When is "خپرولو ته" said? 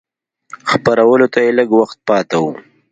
0.71-1.39